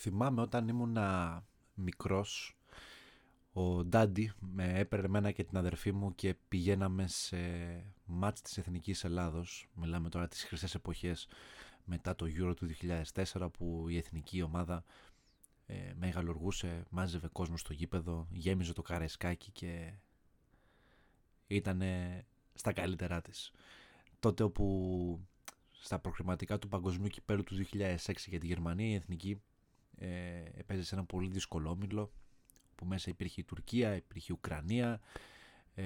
[0.00, 0.96] Θυμάμαι όταν ήμουν
[1.74, 2.56] μικρός,
[3.52, 7.38] ο Ντάντι με έπαιρνε εμένα και την αδερφή μου και πηγαίναμε σε
[8.04, 9.68] μάτς της Εθνικής Ελλάδος.
[9.74, 11.28] Μιλάμε τώρα τις χρυσές εποχές
[11.84, 12.68] μετά το Euro του
[13.14, 14.84] 2004 που η εθνική ομάδα
[15.66, 19.92] ε, μεγαλουργούσε, μάζευε κόσμο στο γήπεδο, γέμιζε το καρεσκάκι και
[21.46, 21.82] ήταν
[22.54, 23.52] στα καλύτερά της.
[24.20, 25.26] Τότε όπου
[25.80, 27.96] στα προκριματικά του παγκοσμίου κυπέλου του 2006
[28.26, 29.42] για τη Γερμανία η εθνική
[29.98, 32.12] ε, έπαιζες σε ένα πολύ δύσκολο όμιλο
[32.74, 35.00] που μέσα υπήρχε η Τουρκία, υπήρχε η Ουκρανία
[35.74, 35.84] ε,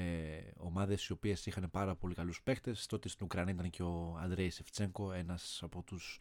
[0.56, 2.86] ομάδες οι οποίες είχαν πάρα πολύ καλούς παίχτες.
[2.86, 6.18] Τότε στην Ουκρανία ήταν και ο Αντρέη Σεφτσέγκο ένας από τους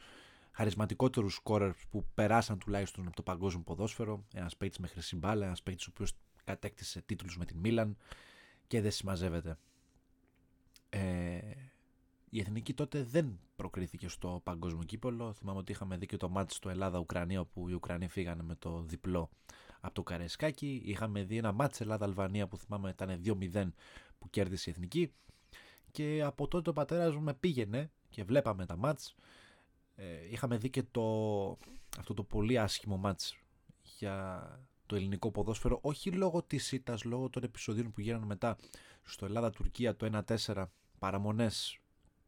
[0.51, 4.25] χαρισματικότερους σκόρερ που περάσαν τουλάχιστον από το παγκόσμιο ποδόσφαιρο.
[4.33, 7.97] Ένας παίκτης με χρυσή μπάλα, ένας παίκτης ο οποίος κατέκτησε τίτλους με την Μίλαν
[8.67, 9.49] και δεν συμμαζεύεται.
[9.49, 9.55] ε,
[12.33, 15.33] η Εθνική τότε δεν προκρίθηκε στο παγκόσμιο κύπελο.
[15.33, 18.81] Θυμάμαι ότι είχαμε δει και το μάτι στο Ελλάδα-Ουκρανία, όπου οι Ουκρανοί φύγανε με το
[18.81, 19.29] διπλό
[19.81, 20.81] από το Καρεσκάκι.
[20.85, 23.21] Είχαμε δει ένα μάτι Ελλάδα-Αλβανία που θυμάμαι ήταν
[23.53, 23.71] 2-0
[24.19, 25.13] που κέρδισε η Εθνική.
[25.91, 29.15] Και από τότε ο πατέρας μου με πήγαινε και βλέπαμε τα μάτς.
[29.95, 31.57] Ε, είχαμε δει και το,
[31.97, 33.37] αυτό το πολύ άσχημο μάτς
[33.97, 34.43] για
[34.85, 38.57] το ελληνικό ποδόσφαιρο, όχι λόγω της ήττας, λόγω των επεισοδίων που γίνανε μετά
[39.03, 40.65] στο Ελλάδα-Τουρκία το 1-4,
[40.99, 41.80] παραμονές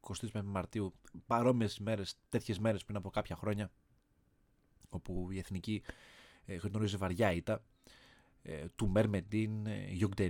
[0.08, 0.94] 25 Μαρτίου,
[1.26, 3.72] παρόμοιες μέρες, τέτοιες μέρες πριν από κάποια χρόνια,
[4.90, 5.84] όπου η εθνική
[6.46, 7.64] ε, γνώριζε βαριά ήττα.
[8.42, 10.30] Ε, του Μερμεντίν, ε, Γιουγκ ε,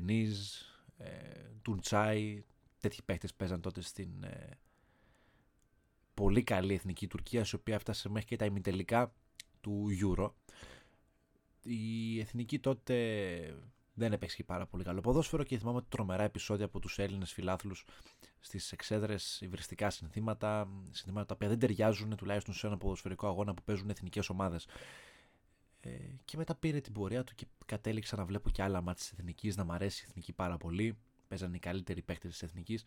[1.61, 2.43] του Ντσάι,
[2.79, 4.49] τέτοιοι παίχτες παίζαν τότε στην ε,
[6.13, 9.13] πολύ καλή εθνική Τουρκία, η οποία έφτασε μέχρι και τα ημιτελικά
[9.61, 10.31] του Euro.
[11.63, 13.57] Η εθνική τότε
[13.93, 17.85] δεν έπαιξε και πάρα πολύ καλό ποδόσφαιρο και θυμάμαι τρομερά επεισόδια από τους Έλληνες φιλάθλους
[18.39, 23.63] στις εξέδρες, υβριστικά συνθήματα, συνθήματα τα οποία δεν ταιριάζουν τουλάχιστον σε ένα ποδοσφαιρικό αγώνα που
[23.63, 24.67] παίζουν εθνικές ομάδες.
[25.79, 25.89] Ε,
[26.25, 29.55] και μετά πήρε την πορεία του και κατέληξα να βλέπω και άλλα μάτια της εθνικής,
[29.55, 30.97] να μ' αρέσει η εθνική πάρα πολύ.
[31.27, 32.83] Παίζανε οι καλύτεροι παίχτε της εθνικής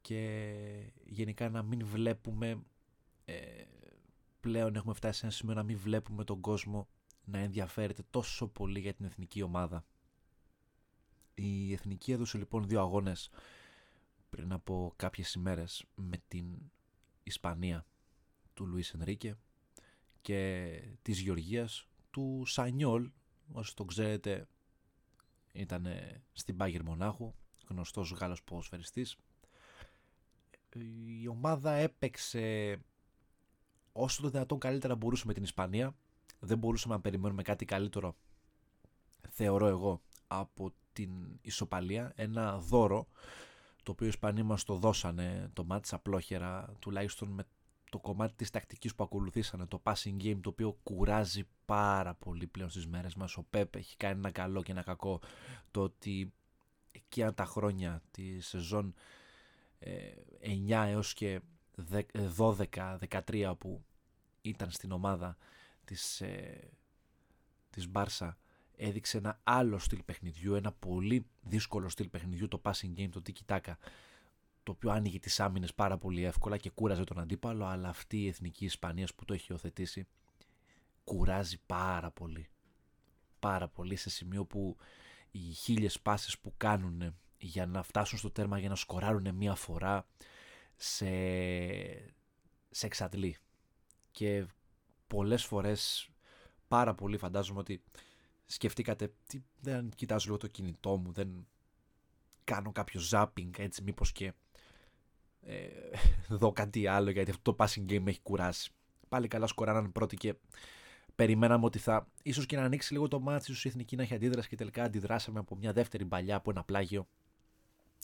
[0.00, 2.62] και γενικά να μην βλέπουμε.
[3.24, 3.64] Ε,
[4.40, 6.88] πλέον έχουμε φτάσει σε ένα σημείο να μην βλέπουμε τον κόσμο
[7.24, 9.84] να ενδιαφέρεται τόσο πολύ για την εθνική ομάδα
[11.38, 13.30] η Εθνική έδωσε λοιπόν δύο αγώνες
[14.30, 16.46] πριν από κάποιες ημέρες με την
[17.22, 17.86] Ισπανία
[18.54, 19.36] του Λουίς Ενρίκε
[20.20, 23.10] και της Γεωργίας του Σανιόλ.
[23.52, 24.48] Όσοι το ξέρετε
[25.52, 25.86] ήταν
[26.32, 27.34] στην Πάγερ Μονάχου
[27.68, 29.16] γνωστός Γάλλος ποδοσφαιριστής.
[31.20, 32.78] Η ομάδα έπαιξε
[33.92, 35.96] όσο το δυνατόν καλύτερα μπορούσε με την Ισπανία.
[36.38, 38.16] Δεν μπορούσαμε να περιμένουμε κάτι καλύτερο
[39.28, 40.72] θεωρώ εγώ από
[41.02, 43.08] την ισοπαλία, ένα δώρο
[43.82, 47.46] το οποίο οι Ισπανοί μας το δώσανε το μάτι απλόχερα τουλάχιστον με
[47.90, 52.70] το κομμάτι της τακτικής που ακολουθήσανε το passing game το οποίο κουράζει πάρα πολύ πλέον
[52.70, 53.36] στις μέρες μας.
[53.36, 55.20] Ο Πέπ έχει κάνει ένα καλό και ένα κακό.
[55.70, 56.32] Το ότι
[56.92, 58.98] εκείνα τα χρόνια τη σεζόν 9
[59.78, 61.40] ε, έως και
[62.36, 63.84] 12-13 που
[64.40, 65.36] ήταν στην ομάδα
[65.84, 66.70] της, ε,
[67.70, 68.38] της Μπάρσα
[68.78, 73.54] έδειξε ένα άλλο στυλ παιχνιδιού, ένα πολύ δύσκολο στυλ παιχνιδιού, το passing game, το tiki
[73.56, 73.72] taka,
[74.62, 78.26] το οποίο άνοιγε τις άμυνες πάρα πολύ εύκολα και κούραζε τον αντίπαλο, αλλά αυτή η
[78.26, 80.06] εθνική Ισπανία που το έχει υιοθετήσει
[81.04, 82.48] κουράζει πάρα πολύ.
[83.38, 84.76] Πάρα πολύ σε σημείο που
[85.30, 90.06] οι χίλιες πάσες που κάνουν για να φτάσουν στο τέρμα, για να σκοράρουν μία φορά,
[90.76, 91.06] σε,
[92.70, 93.36] σε εξαντλεί.
[94.10, 94.46] Και
[95.06, 96.08] πολλές φορές
[96.68, 97.82] πάρα πολύ φαντάζομαι ότι
[98.50, 101.46] σκεφτήκατε τι, δεν κοιτάζω λίγο το κινητό μου, δεν
[102.44, 104.32] κάνω κάποιο zapping έτσι μήπως και
[105.40, 105.68] ε,
[106.40, 108.70] δω κάτι άλλο γιατί αυτό το passing game με έχει κουράσει.
[109.08, 110.34] Πάλι καλά σκοράραν πρώτοι και
[111.14, 114.14] περιμέναμε ότι θα ίσως και να ανοίξει λίγο το μάτι ίσως η Εθνική να έχει
[114.14, 117.08] αντίδραση και τελικά αντιδράσαμε από μια δεύτερη παλιά από ένα πλάγιο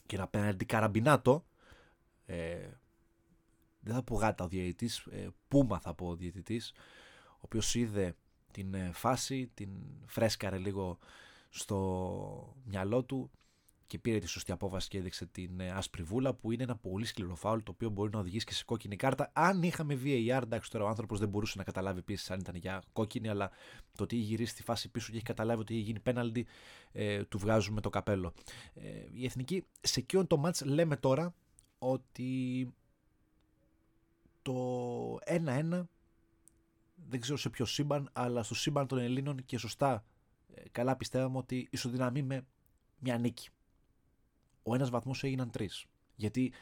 [0.07, 1.45] και να πέναντι καραμπινάτο
[2.27, 2.69] ε,
[3.81, 6.73] δεν θα πω γάτα ο διαιτητής, ε, πούμα θα πω ο διαιτητής
[7.29, 8.17] ο οποίος είδε
[8.55, 9.71] την ε, φάση, την
[10.07, 10.99] φρέσκαρε λίγο
[11.49, 13.31] στο μυαλό του
[13.87, 17.05] και πήρε τη σωστή απόφαση και έδειξε την ε, άσπρη βούλα που είναι ένα πολύ
[17.05, 19.31] σκληρό φάουλ το οποίο μπορεί να οδηγήσει και σε κόκκινη κάρτα.
[19.33, 22.83] Αν είχαμε VAR, εντάξει τώρα ο άνθρωπος δεν μπορούσε να καταλάβει επίσης αν ήταν για
[22.93, 23.51] κόκκινη, αλλά
[23.97, 26.47] το ότι έχει γυρίσει τη φάση πίσω και έχει καταλάβει ότι έχει γίνει πέναλτι,
[26.93, 28.33] ε, του βγάζουμε το καπέλο.
[28.75, 31.35] Ε, η εθνική σε εκείνο το match λέμε τώρα
[31.79, 32.69] ότι
[34.43, 35.83] το 1-1
[37.09, 40.05] δεν ξέρω σε ποιο σύμπαν, αλλά στο σύμπαν των Ελλήνων και σωστά
[40.55, 42.47] ε, καλά πιστεύαμε ότι ισοδυναμεί με
[42.99, 43.49] μια νίκη.
[44.63, 45.87] Ο ένας βαθμός έγιναν τρεις.
[46.15, 46.53] Γιατί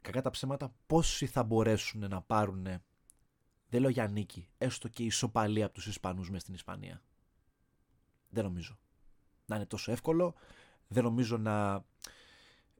[0.00, 2.66] κακά τα ψέματα πόσοι θα μπορέσουν να πάρουν
[3.68, 4.48] Δεν λέω για νίκη.
[4.58, 7.02] Έστω και ισοπαλία από τους Ισπανούς μες στην Ισπανία.
[8.28, 8.78] Δεν νομίζω.
[9.46, 10.34] Να είναι τόσο εύκολο.
[10.88, 11.84] Δεν νομίζω να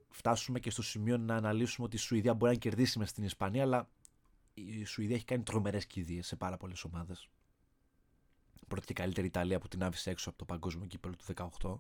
[0.09, 3.63] φτάσουμε και στο σημείο να αναλύσουμε ότι η Σουηδία μπορεί να κερδίσει μες στην Ισπανία,
[3.63, 3.89] αλλά
[4.59, 7.29] η Σουηδία έχει κάνει τρομερές κηδείες σε πάρα πολλές ομάδες.
[8.69, 11.25] Πρώτη και καλύτερη Ιταλία που την άφησε έξω από το παγκόσμιο κύπελο του
[11.61, 11.79] 18.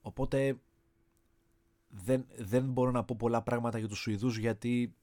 [0.00, 0.58] Οπότε
[1.88, 4.94] δεν, δεν μπορώ να πω πολλά πράγματα για τους Σουηδούς γιατί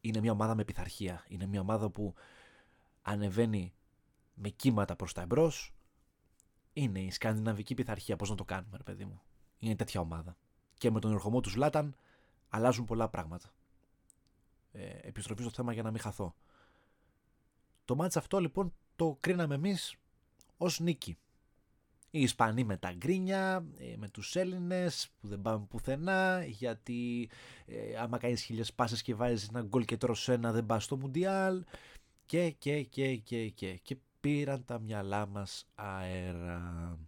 [0.00, 1.24] είναι μια ομάδα με πειθαρχία.
[1.28, 2.14] Είναι μια ομάδα που
[3.02, 3.72] ανεβαίνει
[4.34, 5.74] με κύματα προς τα εμπρός.
[6.72, 8.16] Είναι η σκανδιναβική πειθαρχία.
[8.16, 9.22] Πώς να το κάνουμε, ρε παιδί μου.
[9.58, 10.36] Είναι τέτοια ομάδα.
[10.74, 11.96] Και με τον ερχομό του Λάταν
[12.48, 13.52] αλλάζουν πολλά πράγματα.
[14.72, 16.34] Ε, επιστροφή στο θέμα για να μην χαθώ.
[17.84, 19.96] Το μάτς αυτό λοιπόν το κρίναμε εμείς
[20.56, 21.16] ως νίκη.
[22.10, 27.30] Οι Ισπανοί με τα γκρίνια, ε, με τους Έλληνες που δεν πάμε πουθενά γιατί
[27.66, 30.96] ε, άμα κάνεις χίλιες πάσες και βάζεις ένα γκολ και τρως ένα δεν πας στο
[30.96, 31.64] Μουντιάλ
[32.26, 36.98] και και και και και και πήραν τα μυαλά μας αέρα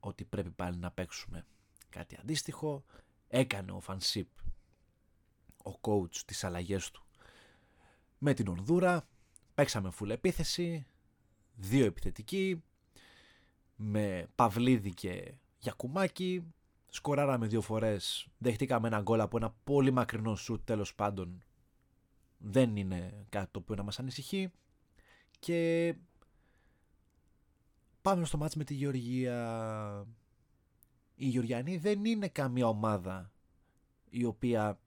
[0.00, 1.46] ότι πρέπει πάλι να παίξουμε
[1.88, 2.84] κάτι αντίστοιχο
[3.28, 4.28] έκανε ο Φανσίπ
[5.68, 7.02] ο coach τις αλλαγές του
[8.18, 9.08] με την Ονδούρα
[9.54, 10.86] παίξαμε full επίθεση
[11.54, 12.62] δύο επιθετικοί
[13.76, 16.52] με Παυλίδη και Γιακουμάκη.
[16.90, 21.42] Σκοράραμε δύο φορές, δεχτήκαμε ένα γκολ από ένα πολύ μακρινό σουτ τέλος πάντων.
[22.38, 24.50] Δεν είναι κάτι το οποίο να μας ανησυχεί.
[25.38, 25.94] Και
[28.02, 30.06] πάμε στο μάτς με τη Γεωργία.
[31.14, 33.32] Η Γεωργιανή δεν είναι καμία ομάδα
[34.10, 34.80] η οποία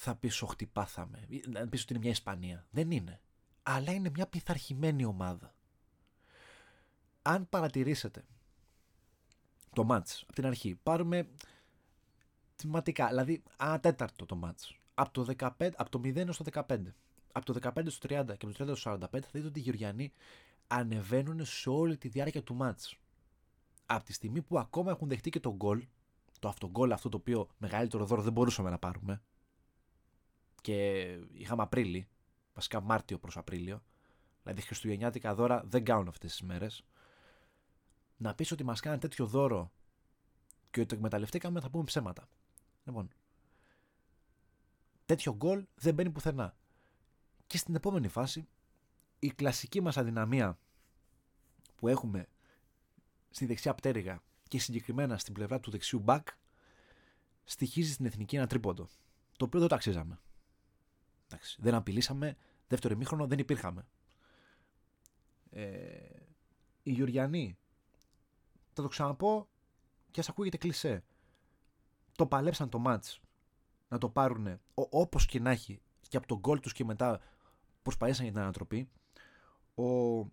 [0.00, 1.26] θα πει ότι πάθαμε.
[1.48, 2.66] Να πεις ότι είναι μια Ισπανία.
[2.70, 3.20] Δεν είναι.
[3.62, 5.52] Αλλά είναι μια πειθαρχημένη ομάδα
[7.28, 8.24] αν παρατηρήσετε
[9.72, 11.28] το μάτς από την αρχή, πάρουμε
[12.54, 16.78] θεματικά, δηλαδή ένα τέταρτο το μάτς, από το, 15, από το 0 στο 15,
[17.32, 19.62] από το 15 στο 30 και από το 30 στο 45 θα δείτε ότι οι
[19.62, 20.12] Γεωργιανοί
[20.66, 22.96] ανεβαίνουν σε όλη τη διάρκεια του μάτς.
[23.86, 25.86] Από τη στιγμή που ακόμα έχουν δεχτεί και το γκολ,
[26.38, 29.22] το αυτογκολ αυτό το οποίο μεγαλύτερο δώρο δεν μπορούσαμε να πάρουμε
[30.68, 32.08] και είχαμε Απρίλη,
[32.54, 33.82] βασικά Μάρτιο προς Απρίλιο,
[34.42, 36.84] δηλαδή χριστουγεννιάτικα δώρα δεν κάνουν αυτές τις μέρες,
[38.16, 39.72] να πεις ότι μας κάνει τέτοιο δώρο
[40.70, 42.28] και ότι το εκμεταλλευτήκαμε, θα πούμε ψέματα.
[42.84, 43.08] Λοιπόν,
[45.06, 46.56] τέτοιο γκολ δεν μπαίνει πουθενά.
[47.46, 48.48] Και στην επόμενη φάση,
[49.18, 50.58] η κλασική μας αδυναμία
[51.74, 52.28] που έχουμε
[53.30, 56.24] στη δεξιά πτέρυγα και συγκεκριμένα στην πλευρά του δεξιού back
[57.44, 58.88] στοιχίζει στην εθνική ένα τρίποντο.
[59.36, 60.18] Το οποίο δεν το αξίζαμε.
[61.30, 62.36] Εντάξει, δεν απειλήσαμε,
[62.68, 63.86] δεύτερο ημίχρονο δεν υπήρχαμε.
[65.50, 65.64] Ε,
[66.82, 67.58] οι Γεωργιανοί
[68.72, 69.48] θα το ξαναπώ
[70.10, 71.04] και ας ακούγεται κλισέ.
[72.12, 73.20] Το παλέψαν το μάτς
[73.88, 77.20] να το πάρουν όπως και να έχει και από τον γκολ τους και μετά
[77.82, 78.88] προσπαθήσαν για την ανατροπή.
[79.74, 80.24] Ο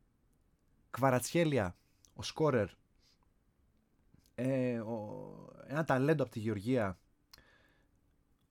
[0.90, 1.76] Κβαρατσχέλια,
[2.14, 2.70] ο σκόρερ,
[4.36, 5.26] ε, ο,
[5.68, 7.00] ένα ταλέντο από τη Γεωργία,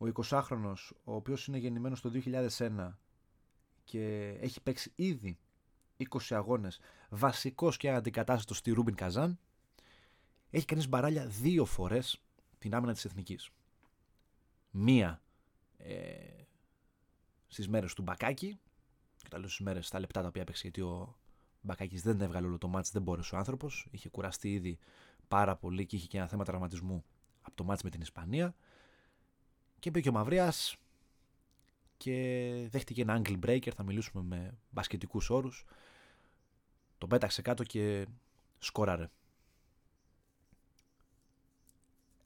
[0.04, 2.99] ο 20χρονος, ο οποίος είναι γεννημένος το 2001
[3.84, 5.38] και έχει παίξει ήδη
[5.96, 9.38] 20 αγώνες, βασικός και αντικατάστατος στη Ρούμπιν Καζάν,
[10.50, 12.23] έχει κάνει μπαράλια δύο φορές
[12.58, 13.50] την άμυνα της εθνικής.
[14.70, 15.23] Μία
[15.76, 16.44] ε,
[17.46, 18.58] στις μέρες του Μπακάκη,
[19.23, 21.16] και τα λέω στις μέρες, στα λεπτά τα οποία έπαιξε, γιατί ο
[21.61, 23.87] Μπακάκης δεν έβγαλε όλο το μάτς, δεν μπόρεσε ο άνθρωπος.
[23.90, 24.78] Είχε κουραστεί ήδη
[25.28, 27.04] πάρα πολύ και είχε και ένα θέμα τραυματισμού
[27.42, 28.54] από το μάτς με την Ισπανία.
[29.84, 30.76] Και είπε και ο Μαυρίας
[31.96, 33.70] και δέχτηκε ένα angle breaker.
[33.74, 35.64] Θα μιλήσουμε με μπασκετικούς όρους.
[36.98, 38.06] Το πέταξε κάτω και
[38.58, 39.10] σκόραρε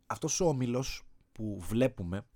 [0.06, 2.26] αυτός ο όμιλος που βλέπουμε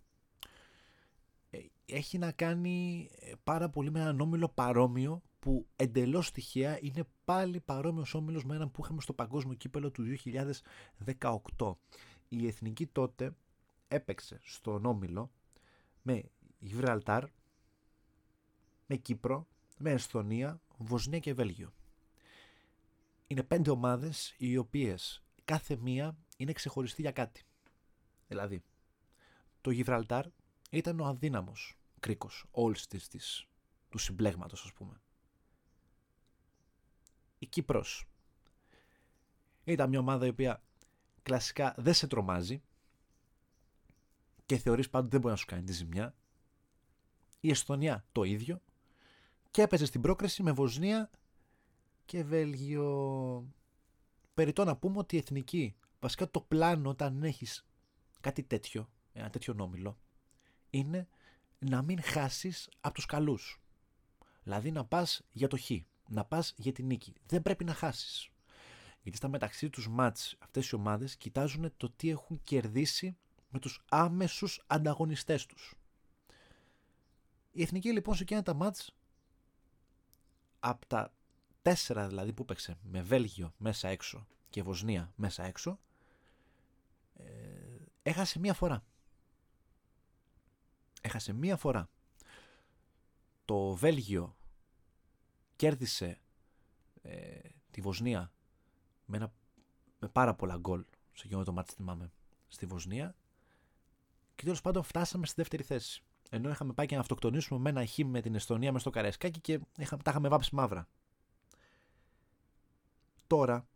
[1.51, 7.05] ε, έχει να κάνει ε, πάρα πολύ με έναν όμιλο παρόμοιο που εντελώς τυχαία είναι
[7.25, 10.05] πάλι παρόμοιος όμιλος με έναν που είχαμε στο παγκόσμιο κύπελο του
[11.57, 11.75] 2018.
[12.29, 13.35] Η Εθνική τότε
[13.93, 15.31] έπαιξε στον όμιλο
[16.03, 16.25] με
[16.59, 17.25] Γιβραλτάρ,
[18.87, 19.47] με Κύπρο,
[19.79, 21.73] με Εσθονία, Βοσνία και Βέλγιο.
[23.27, 27.45] Είναι πέντε ομάδες οι οποίες κάθε μία είναι ξεχωριστή για κάτι.
[28.29, 28.63] Δηλαδή,
[29.61, 30.27] το Γιβραλτάρ
[30.71, 33.47] ήταν ο αδύναμος κρίκος όλης της, της,
[33.89, 35.01] του συμπλέγματος ας πούμε.
[37.39, 38.07] Η Κύπρος
[39.65, 40.63] ήταν μια ομάδα η οποία
[41.23, 42.63] κλασικά δεν σε τρομάζει
[44.53, 46.15] και θεωρείς πάντοτε δεν μπορεί να σου κάνει τη ζημιά.
[47.41, 48.63] Η Εσθονία το ίδιο
[49.51, 51.11] και έπαιζε στην πρόκριση με Βοσνία
[52.05, 53.47] και Βέλγιο.
[54.35, 57.67] Περιτώ να πούμε ότι η εθνική, βασικά το πλάνο όταν έχεις
[58.21, 59.99] κάτι τέτοιο, ένα τέτοιο νόμιλο,
[60.71, 61.09] είναι
[61.59, 63.61] να μην χάσεις από τους καλούς.
[64.43, 65.71] Δηλαδή να πας για το χ,
[66.09, 67.13] να πας για την νίκη.
[67.27, 68.31] Δεν πρέπει να χάσεις.
[69.03, 73.17] Γιατί στα μεταξύ τους μάτς αυτές οι ομάδες κοιτάζουν το τι έχουν κερδίσει
[73.53, 75.75] με τους άμεσους ανταγωνιστές τους.
[77.53, 78.95] Η Εθνική λοιπόν σε εκείνα τα μάτς
[80.61, 81.13] από τα
[81.63, 85.79] τέσσερα δηλαδή που παίξε με Βέλγιο μέσα έξω και Βοσνία μέσα έξω
[87.15, 87.25] ε,
[88.03, 88.85] έχασε μία φορά.
[91.01, 91.91] Έχασε μία φορά.
[93.45, 94.37] Το Βέλγιο
[95.57, 96.21] κέρδισε
[97.03, 97.39] ε,
[97.71, 98.33] τη Βοσνία
[99.05, 99.33] με, ένα,
[99.99, 102.13] με πάρα πολλά γκολ σε εκείνο το μάτι θυμάμαι
[102.49, 103.15] στη Βοσνία
[104.43, 106.03] και τέλος πάντων φτάσαμε στη δεύτερη θέση.
[106.31, 109.41] Ενώ είχαμε πάει και να αυτοκτονήσουμε με ένα χ με την Εστονία με στο Καρέσκακι
[109.41, 110.89] και είχαμε, τα είχαμε βάψει μαύρα.
[113.27, 113.69] Τώρα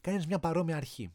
[0.00, 1.12] κάνεις μια παρόμοια αρχή.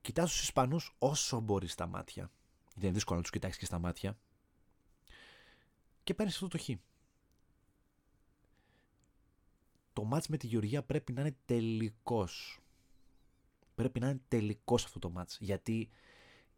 [0.00, 2.30] Κοιτάς τους Ισπανούς όσο μπορείς στα μάτια.
[2.74, 4.18] Δεν είναι δύσκολο να τους κοιτάξεις και στα μάτια.
[6.04, 6.68] Και παίρνεις αυτό το χ.
[9.92, 12.58] Το μάτς με τη Γεωργία πρέπει να είναι τελικός.
[13.74, 15.38] Πρέπει να είναι τελικός αυτό το μάτς.
[15.40, 15.90] Γιατί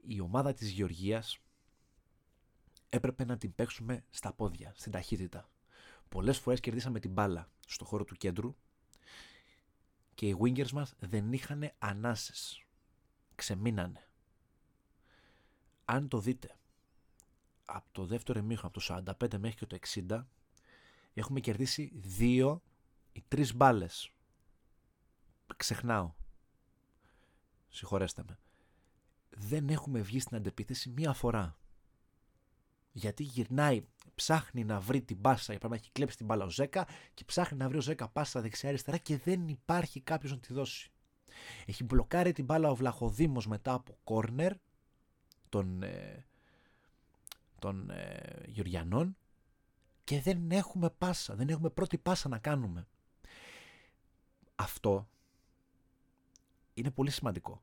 [0.06, 1.38] η ομάδα της Γεωργίας
[2.88, 5.48] έπρεπε να την παίξουμε στα πόδια, στην ταχύτητα.
[6.08, 8.56] Πολλές φορές κερδίσαμε την μπάλα στο χώρο του κέντρου
[10.14, 12.64] και οι wingers μας δεν είχαν ανάσες.
[13.34, 14.08] Ξεμείνανε.
[15.84, 16.56] Αν το δείτε,
[17.64, 19.78] από το δεύτερο εμίχρονο, από το 45 μέχρι και το
[20.08, 20.26] 60,
[21.14, 22.62] έχουμε κερδίσει δύο
[23.12, 24.10] ή τρεις μπάλες.
[25.56, 26.12] Ξεχνάω.
[27.68, 28.38] Συγχωρέστε με.
[29.36, 31.56] Δεν έχουμε βγει στην αντεπίθεση μία φορά
[32.92, 33.84] γιατί γυρνάει,
[34.14, 37.58] ψάχνει να βρει την πάσα, πρέπει να έχει κλέψει την μπάλα ο Ζέκα και ψάχνει
[37.58, 40.90] να βρει ο Ζέκα πάσα δεξιά-αριστερά και δεν υπάρχει κάποιος να τη δώσει.
[41.66, 44.52] Έχει μπλοκάρει την μπάλα ο Βλαχοδήμος μετά από κόρνερ
[45.48, 46.26] των, ε,
[47.58, 49.16] των ε, Γεωργιανών
[50.04, 52.86] και δεν έχουμε πάσα, δεν έχουμε πρώτη πάσα να κάνουμε.
[54.54, 55.08] Αυτό
[56.74, 57.62] είναι πολύ σημαντικό.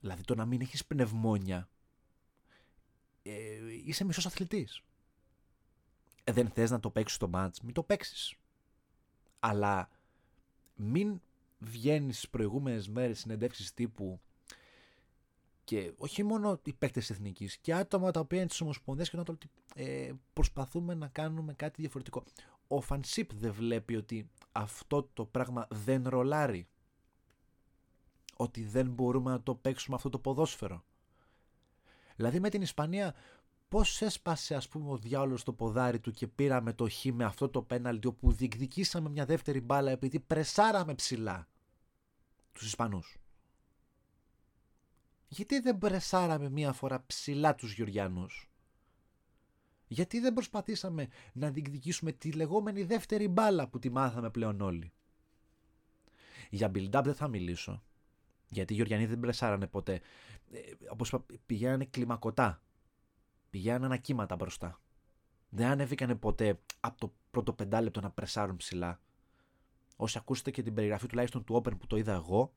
[0.00, 1.68] Δηλαδή το να μην έχεις πνευμόνια
[3.22, 3.32] ε,
[3.84, 4.82] είσαι μισός αθλητής.
[6.24, 8.34] Ε, δεν θες να το παίξεις το μάτς, μην το παίξεις.
[9.40, 9.88] Αλλά
[10.74, 11.20] μην
[11.58, 14.20] βγαίνεις στις προηγούμενες μέρες συνεντεύξεις τύπου
[15.64, 19.22] και όχι μόνο οι παίκτες εθνικής και άτομα τα οποία είναι τη Ομοσπονδία και να
[19.22, 19.38] το
[19.74, 22.24] ε, προσπαθούμε να κάνουμε κάτι διαφορετικό.
[22.68, 26.66] Ο Φανσίπ δεν βλέπει ότι αυτό το πράγμα δεν ρολάρει.
[28.40, 30.84] Ότι δεν μπορούμε να το παίξουμε αυτό το ποδόσφαιρο.
[32.16, 33.14] Δηλαδή με την Ισπανία
[33.68, 37.48] πώς έσπασε ας πούμε ο διάολος το ποδάρι του και πήραμε το χ με αυτό
[37.48, 41.48] το πέναλτι όπου διεκδικήσαμε μια δεύτερη μπάλα επειδή πρεσάραμε ψηλά
[42.52, 43.16] τους Ισπανούς;
[45.28, 48.50] Γιατί δεν πρεσάραμε μία φορά ψηλά τους Γεωργιανούς;
[49.86, 54.92] Γιατί δεν προσπαθήσαμε να διεκδικήσουμε τη λεγόμενη δεύτερη μπάλα που τη μάθαμε πλέον όλοι;
[56.50, 57.82] Για build-up δεν θα μιλήσω.
[58.48, 60.00] Γιατί οι Γεωργιανοί δεν πρεσάρανε ποτέ.
[60.52, 62.62] Ε, Όπως είπα, πηγαίνανε κλιμακωτά.
[63.50, 64.80] Πηγαίνανε ανακύματα μπροστά.
[65.48, 69.00] Δεν ανέβηκανε ποτέ από το πρώτο πεντάλεπτο να πρεσάρουν ψηλά.
[69.96, 72.54] Όσοι ακούσετε και την περιγραφή τουλάχιστον του Open που το είδα εγώ,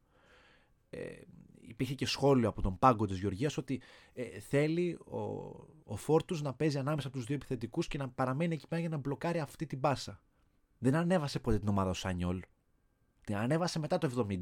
[0.89, 1.21] ε,
[1.61, 3.81] υπήρχε και σχόλιο από τον πάγκο της Γεωργίας ότι
[4.13, 5.19] ε, θέλει ο,
[5.83, 8.89] ο Φόρτους να παίζει ανάμεσα από τους δύο επιθετικούς και να παραμένει εκεί πέρα για
[8.89, 10.21] να μπλοκάρει αυτή την πάσα.
[10.77, 12.41] Δεν ανέβασε ποτέ την ομάδα ο Σάνιολ.
[13.21, 14.39] Την ανέβασε μετά το 70.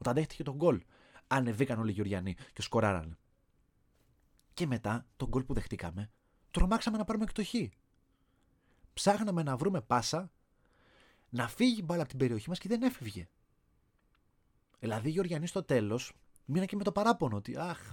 [0.00, 0.82] Όταν δέχτηκε τον γκολ,
[1.26, 3.18] ανεβήκαν όλοι οι Γεωργιανοί και σκοράραν.
[4.54, 6.10] Και μετά, τον γκολ που δεχτήκαμε,
[6.50, 7.54] τρομάξαμε να πάρουμε και το χ.
[8.94, 10.32] Ψάχναμε να βρούμε πάσα,
[11.28, 13.28] να φύγει μπάλα από την περιοχή μας και δεν έφευγε.
[14.78, 16.12] Δηλαδή οι Γεωργιανοί στο τέλος
[16.44, 17.92] μείναν και με το παράπονο ότι Αχ,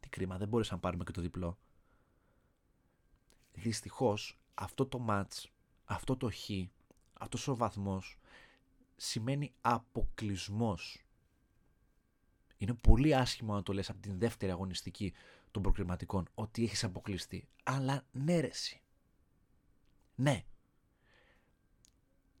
[0.00, 1.58] τι κρίμα, δεν μπορούσαμε να πάρουμε και το διπλό.
[3.52, 5.32] Δυστυχώς αυτό το ματ,
[5.84, 6.50] αυτό το χ,
[7.12, 8.18] αυτός ο βαθμός
[8.96, 11.04] σημαίνει αποκλεισμός
[12.62, 15.12] είναι πολύ άσχημο να το λες από την δεύτερη αγωνιστική
[15.50, 17.48] των προκριματικών ότι έχεις αποκλειστεί.
[17.62, 18.50] Αλλά ναι ρε
[20.14, 20.44] Ναι.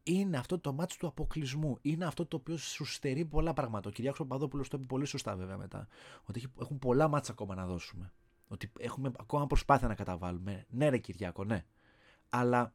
[0.02, 1.78] Είναι αυτό το μάτι του αποκλεισμού.
[1.82, 3.88] Είναι αυτό το οποίο σου στερεί πολλά πράγματα.
[3.88, 5.88] Ο Κυριάκος Παπαδόπουλος το είπε πολύ σωστά βέβαια μετά.
[6.24, 8.12] Ότι έχουν πολλά μάτσα ακόμα να δώσουμε.
[8.48, 10.66] Ότι έχουμε ακόμα προσπάθεια να καταβάλουμε.
[10.70, 11.64] Ναι ρε Κυριάκο, ναι.
[12.28, 12.74] Αλλά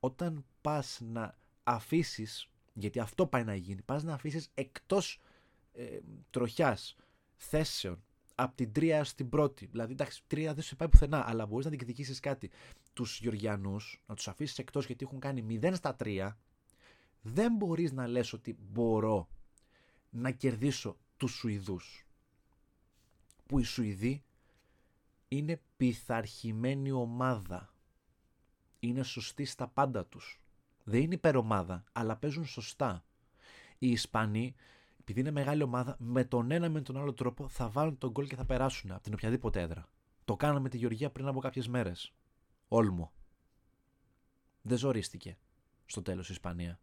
[0.00, 5.20] όταν πας να αφήσεις, γιατί αυτό πάει να γίνει, πας να αφήσεις εκτός
[5.74, 5.98] ε,
[6.30, 6.96] τροχιάς,
[7.36, 8.02] θέσεων,
[8.34, 9.66] από την τρία στην πρώτη.
[9.66, 12.50] Δηλαδή, εντάξει, τρία δεν σε πάει πουθενά, αλλά μπορείς να διεκδικήσεις κάτι.
[12.92, 16.36] Τους Γεωργιανούς, να τους αφήσεις εκτός γιατί έχουν κάνει 0 στα 3,
[17.22, 19.28] δεν μπορείς να λες ότι μπορώ
[20.10, 22.06] να κερδίσω τους Σουηδούς.
[23.46, 24.24] Που οι Σουηδοί
[25.28, 27.74] είναι πειθαρχημένη ομάδα.
[28.80, 30.40] είναι σωστοί στα πάντα τους.
[30.84, 33.04] Δεν είναι υπερομάδα, αλλά παίζουν σωστά.
[33.78, 34.54] Οι Ισπανοί,
[35.04, 38.26] επειδή είναι μεγάλη ομάδα, με τον ένα με τον άλλο τρόπο θα βάλουν τον γκολ
[38.26, 39.88] και θα περάσουν από την οποιαδήποτε έδρα.
[40.24, 42.12] Το κάναμε τη Γεωργία πριν από κάποιες μέρες.
[42.68, 43.12] Όλμο.
[44.62, 45.38] Δεν ζορίστηκε
[45.86, 46.80] στο τέλος η Ισπανία.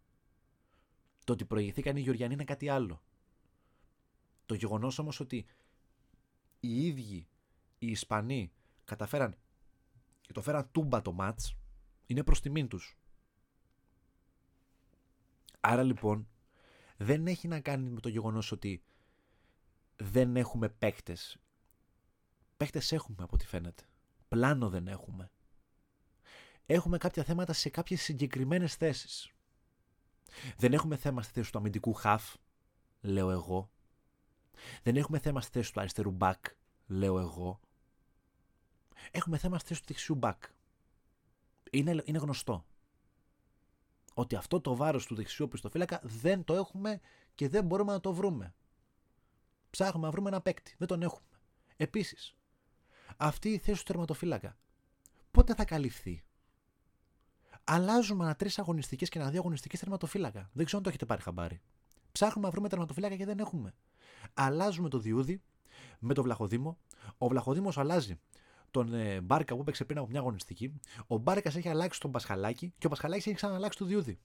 [1.24, 3.01] Το ότι προηγηθήκαν οι Γεωργιανοί είναι κάτι άλλο.
[4.46, 5.46] Το γεγονός όμως ότι
[6.60, 7.28] οι ίδιοι
[7.78, 8.51] οι Ισπανοί
[8.84, 9.36] καταφέραν
[10.22, 11.56] και το φέραν τούμπα το μάτς
[12.06, 12.98] είναι προς τιμήν τους.
[15.60, 16.28] Άρα λοιπόν
[17.03, 18.84] δεν έχει να κάνει με το γεγονός ότι
[19.96, 21.38] δεν έχουμε παίκτες.
[22.58, 23.84] Παίκτες έχουμε από ό,τι φαίνεται.
[24.27, 25.31] Πλάνο δεν έχουμε.
[26.65, 29.31] Έχουμε κάποια θέματα σε κάποιες συγκεκριμένες θέσεις.
[30.58, 32.36] Δεν έχουμε θέμα στη θέση του αμυντικού χαφ,
[33.01, 33.72] λέω εγώ.
[34.84, 36.46] Δεν έχουμε θέμα στη θέση του αριστερού μπακ,
[36.88, 37.60] λέω εγώ.
[39.12, 40.43] Έχουμε θέμα στη θέση του δεξιού μπακ.
[41.72, 42.65] Είναι, είναι γνωστό
[44.13, 47.00] ότι αυτό το βάρος του δεξιού πιστοφύλακα δεν το έχουμε
[47.36, 48.54] και δεν μπορούμε να το βρούμε.
[49.69, 50.76] Ψάχνουμε να βρούμε ένα παίκτη.
[50.78, 51.28] Δεν τον έχουμε.
[51.78, 52.36] Επίσης,
[53.17, 54.58] αυτή η θέση του τερματοφύλακα
[55.32, 56.24] πότε θα καλυφθεί;
[57.63, 60.50] Αλλάζουμε ανά τρεις αγωνιστικές και ανά δύο αγωνιστικές τερματοφύλακα.
[60.54, 61.62] Δεν ξέρω αν το έχετε πάρει χαμπάρι.
[62.12, 63.74] Ψάχνουμε να βρούμε τερματοφύλακα και δεν έχουμε.
[64.34, 65.41] Αλλάζουμε το Διούδη
[66.00, 66.78] με το Βλαχοδήμο.
[67.17, 68.19] Ο Βλαχοδήμος αλλάζει
[68.71, 70.79] τον ε, Μπάρκα που έπαιξε πριν από μια αγωνιστική.
[71.07, 74.19] Ο Μπάρκας έχει αλλάξει τον Πασχαλάκη και ο Πασχαλάκης έχει ξαναλλάξει το Διούδη.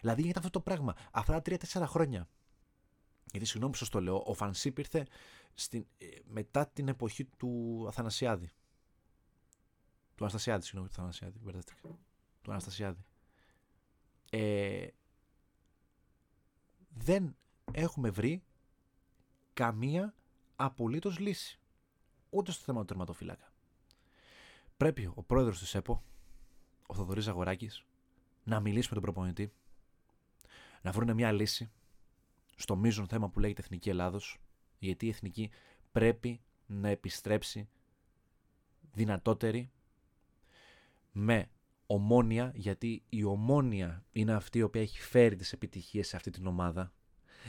[0.00, 2.28] Δηλαδή γίνεται αυτό το πράγμα αυτά τα 3-4 χρόνια.
[3.30, 5.06] Γιατί συγγνώμη που το λέω, ο Φανσίπ ήρθε
[5.54, 8.50] στην, ε, μετά την εποχή του Αθανασιάδη.
[10.14, 11.38] Του Αναστασιάδη, συγγνώμη, του Αθανασιάδη.
[12.42, 13.04] Του Αναστασιάδη.
[14.30, 14.86] Ε,
[16.88, 17.36] δεν
[17.72, 18.42] έχουμε βρει
[19.52, 20.14] καμία
[20.56, 21.60] απολύτως λύση.
[22.30, 23.51] Ούτε στο θέμα του τερματοφύλακα.
[24.82, 26.02] Πρέπει ο πρόεδρος της ΕΠΟ,
[26.86, 27.84] ο Θοδωρής Αγοράκης,
[28.44, 29.52] να μιλήσει με τον προπονητή,
[30.82, 31.70] να βρουν μια λύση
[32.56, 34.40] στο μείζον θέμα που λέγεται Εθνική Ελλάδος,
[34.78, 35.50] γιατί η Εθνική
[35.92, 37.68] πρέπει να επιστρέψει
[38.92, 39.70] δυνατότερη
[41.12, 41.50] με
[41.86, 46.46] ομόνια, γιατί η ομόνια είναι αυτή η οποία έχει φέρει τις επιτυχίες σε αυτή την
[46.46, 46.92] ομάδα.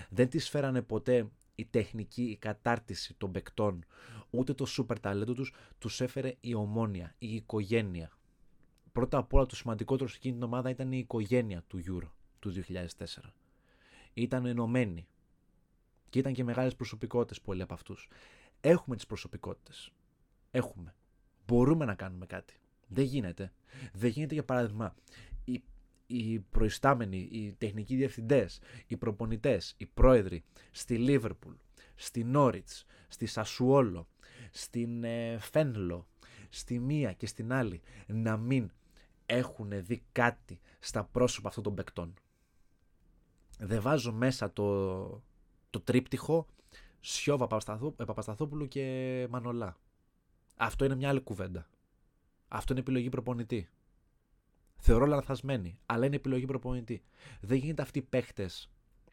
[0.10, 3.86] Δεν τις φέρανε ποτέ η τεχνική, η κατάρτιση των παικτών,
[4.34, 8.12] ούτε το σούπερ ταλέντο τους, τους έφερε η ομόνια, η οικογένεια.
[8.92, 12.52] Πρώτα απ' όλα το σημαντικότερο σε εκείνη την ομάδα ήταν η οικογένεια του Euro του
[12.52, 12.86] 2004.
[14.14, 15.08] Ήταν ενωμένοι.
[16.10, 18.10] Και ήταν και μεγάλες προσωπικότητες πολλοί από αυτούς.
[18.62, 19.92] Έχουμε τις προσωπικότητες.
[20.52, 20.96] Έχουμε.
[21.48, 22.60] Μπορούμε να κάνουμε κάτι.
[22.88, 23.54] Δεν γίνεται.
[23.94, 24.96] Δεν γίνεται για παράδειγμα
[25.44, 25.64] οι,
[26.08, 31.54] οι προϊστάμενοι, οι τεχνικοί διευθυντές, οι προπονητές, οι πρόεδροι στη Λίβερπουλ,
[31.96, 34.08] στη Νόριτς, στη Σασουόλο,
[34.56, 36.08] στην ε, Φένλο,
[36.50, 38.72] στη μία και στην άλλη να μην
[39.26, 42.14] έχουν δει κάτι στα πρόσωπα αυτών των παικτών.
[43.60, 45.06] Δεν βάζω μέσα το,
[45.70, 46.48] το τρίπτυχο
[47.00, 47.48] Σιώβα
[47.96, 49.78] Παπασταθόπουλου και Μανολά.
[50.56, 51.68] Αυτό είναι μια άλλη κουβέντα.
[52.48, 53.70] Αυτό είναι επιλογή προπονητή.
[54.78, 57.04] Θεωρώ λανθασμένη, αλλά είναι επιλογή προπονητή.
[57.42, 58.50] Δεν γίνεται αυτοί οι παίχτε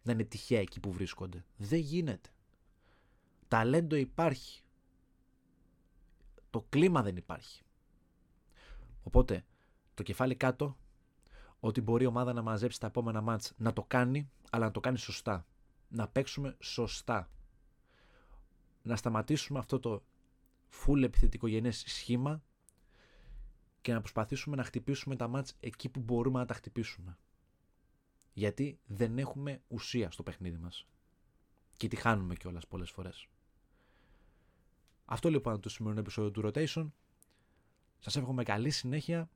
[0.03, 1.44] να είναι τυχαία εκεί που βρίσκονται.
[1.57, 2.31] Δεν γίνεται.
[3.48, 4.62] Ταλέντο υπάρχει.
[6.50, 7.62] Το κλίμα δεν υπάρχει.
[9.02, 9.44] Οπότε,
[9.94, 10.76] το κεφάλι κάτω,
[11.60, 14.80] ότι μπορεί η ομάδα να μαζέψει τα επόμενα μάτς να το κάνει, αλλά να το
[14.80, 15.46] κάνει σωστά.
[15.88, 17.30] Να παίξουμε σωστά.
[18.82, 20.02] Να σταματήσουμε αυτό το
[20.70, 22.42] full επιθετικό γενές σχήμα
[23.80, 27.18] και να προσπαθήσουμε να χτυπήσουμε τα μάτς εκεί που μπορούμε να τα χτυπήσουμε.
[28.32, 30.86] Γιατί δεν έχουμε ουσία στο παιχνίδι μας.
[31.76, 33.28] Και τη χάνουμε κιόλας πολλές φορές.
[35.12, 36.90] Αυτό λοιπόν είναι το σημερινό επεισόδιο του Rotation.
[37.99, 39.31] Σας εύχομαι καλή συνέχεια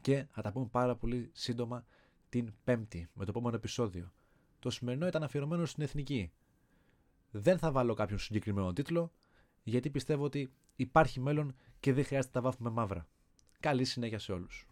[0.00, 1.84] και θα τα πούμε πάρα πολύ σύντομα
[2.28, 4.12] την Πέμπτη με το επόμενο επεισόδιο.
[4.58, 6.32] Το σημερινό ήταν αφιερωμένο στην Εθνική.
[7.30, 9.12] Δεν θα βάλω κάποιον συγκεκριμένο τίτλο
[9.62, 13.06] γιατί πιστεύω ότι υπάρχει μέλλον και δεν χρειάζεται να τα βάφουμε μαύρα.
[13.60, 14.66] Καλή συνέχεια σε όλους.